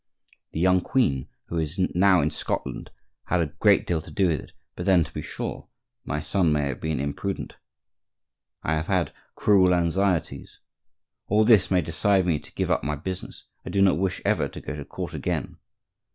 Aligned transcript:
—"The 0.53 0.59
young 0.59 0.81
queen, 0.81 1.27
who 1.45 1.59
is 1.59 1.77
now 1.93 2.21
in 2.21 2.31
Scotland, 2.31 2.89
had 3.25 3.39
a 3.39 3.53
great 3.59 3.85
deal 3.85 4.01
to 4.01 4.09
do 4.09 4.29
with 4.29 4.39
it; 4.41 4.51
but 4.75 4.87
then, 4.87 5.03
to 5.03 5.13
be 5.13 5.21
sure, 5.21 5.67
my 6.05 6.19
son 6.19 6.51
may 6.51 6.63
have 6.69 6.81
been 6.81 6.99
imprudent."—"I 6.99 8.73
have 8.73 8.87
had 8.87 9.13
cruel 9.35 9.75
anxieties."—"All 9.75 11.43
this 11.43 11.69
may 11.69 11.81
decide 11.83 12.25
me 12.25 12.39
to 12.39 12.51
give 12.53 12.71
up 12.71 12.83
my 12.83 12.95
business; 12.95 13.43
I 13.63 13.69
do 13.69 13.83
not 13.83 13.99
wish 13.99 14.23
ever 14.25 14.47
to 14.47 14.59
go 14.59 14.75
to 14.75 14.85
court 14.85 15.13
again." 15.13 15.57